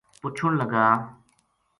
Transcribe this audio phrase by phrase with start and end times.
[0.21, 0.85] پُچھن لگا